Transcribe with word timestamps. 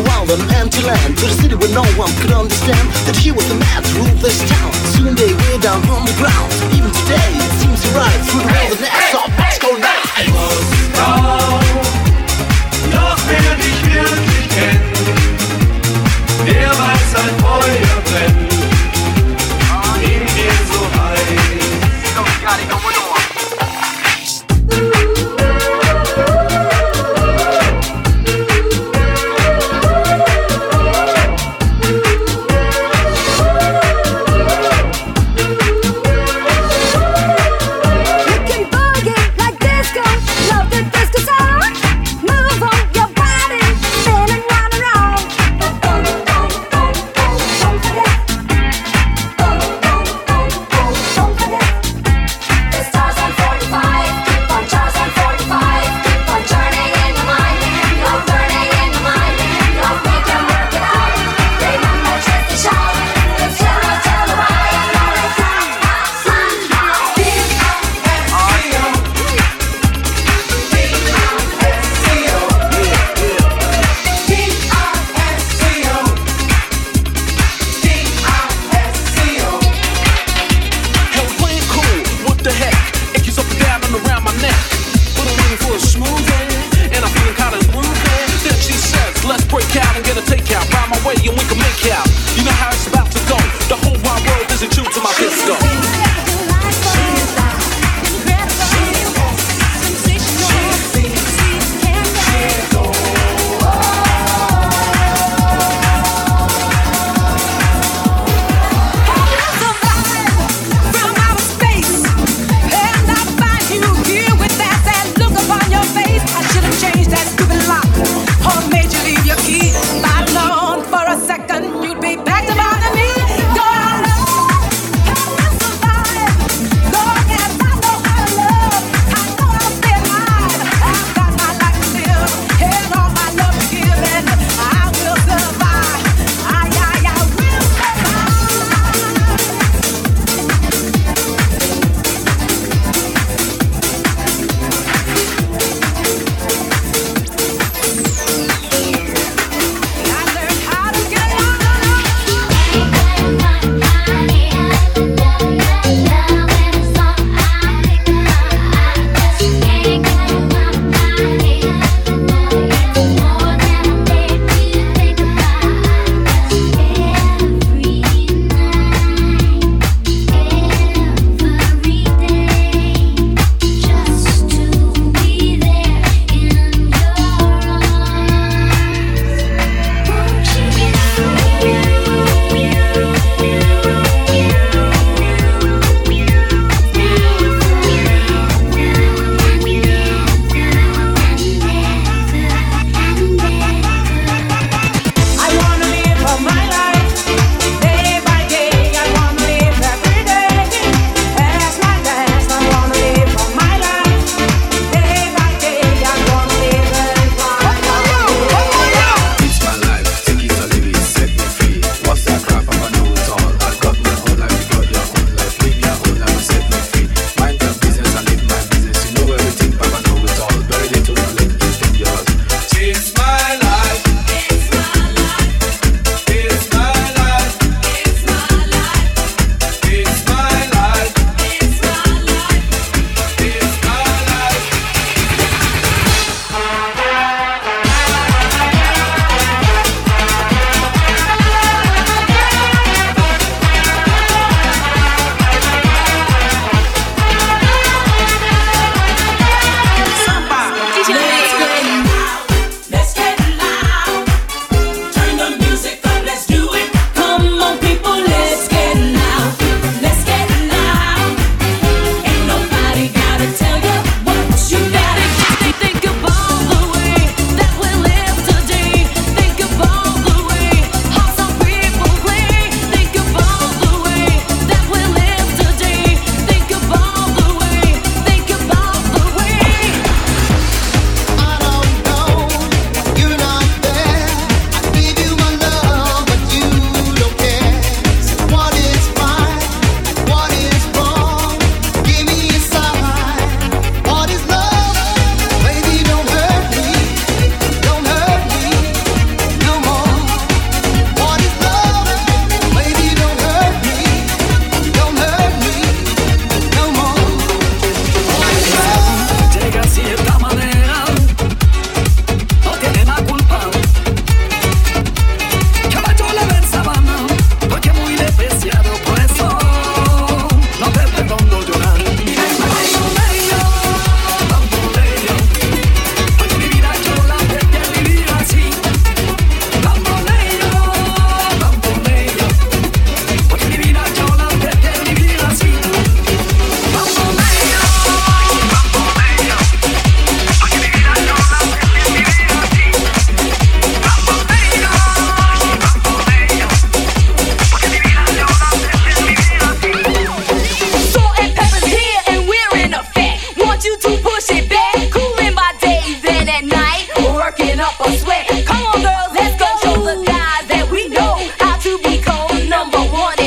a 0.00 0.02
wild 0.08 0.30
and 0.30 0.42
empty 0.52 0.82
land 0.82 1.16
to 1.18 1.26
the 1.26 1.36
city 1.42 1.54
where 1.54 1.72
no 1.74 1.84
one 2.00 2.12
could 2.20 2.32
understand 2.32 2.88
that 3.06 3.16
he 3.16 3.32
was 3.32 3.46
the 3.48 3.54
man 3.54 3.82
to 3.82 3.92
rule 4.00 4.16
this 4.24 4.40
town. 4.48 4.72
Soon 4.96 5.14
they 5.14 5.32
were 5.32 5.58
down 5.60 5.82
on 5.88 6.04
the 6.06 6.16
ground. 6.16 6.48
Even 6.72 6.90
today, 7.04 7.30
it 7.36 7.52
seems 7.60 7.82
he 7.84 7.90
rides 7.92 8.24
through 8.30 8.44
the 8.44 8.88
of 9.20 9.30
Moscow 9.36 9.76
now. 9.76 10.00
Moskau, 10.32 11.70
doch 11.74 11.79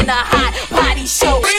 in 0.00 0.08
a 0.08 0.12
hot 0.12 0.54
body 0.70 1.06
show. 1.06 1.49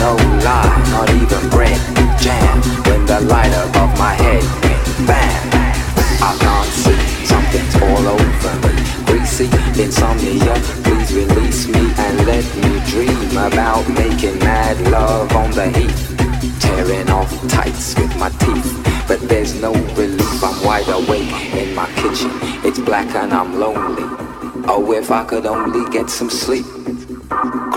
No 0.00 0.16
lie, 0.44 0.90
not 0.90 1.10
even 1.10 1.48
bread. 1.50 1.80
Jam 2.18 2.60
when 2.86 3.04
the 3.06 3.20
light 3.20 3.52
above 3.64 3.92
my 3.98 4.14
head 4.14 4.42
went 4.62 5.06
bam. 5.06 5.42
I 6.22 6.32
can't 6.40 6.72
see, 6.82 7.00
something's 7.26 7.74
all 7.82 8.06
over 8.08 8.54
me. 8.64 8.72
Greasy 9.06 9.48
insomnia, 9.82 10.54
please 10.84 11.12
release 11.12 11.66
me 11.68 11.92
and 11.96 12.26
let 12.26 12.44
me 12.62 12.80
dream 12.86 13.30
about 13.36 13.88
making 13.88 14.38
mad 14.38 14.80
love 14.90 15.30
on 15.32 15.50
the 15.50 15.68
heat. 15.76 16.60
Tearing 16.60 17.10
off 17.10 17.30
tights 17.48 17.94
with 17.96 18.14
my 18.16 18.30
teeth, 18.30 18.70
but 19.06 19.20
there's 19.28 19.54
no 19.60 19.72
relief. 19.94 20.42
I'm 20.42 20.64
wide 20.64 20.88
awake 20.88 21.32
in 21.54 21.74
my 21.74 21.86
kitchen. 21.96 22.30
It's 22.64 22.78
black 22.78 23.14
and 23.14 23.32
I'm 23.32 23.58
lonely. 23.58 24.04
Oh, 24.72 24.92
if 24.92 25.10
I 25.10 25.24
could 25.24 25.46
only 25.46 25.90
get 25.90 26.08
some 26.08 26.30
sleep. 26.30 26.66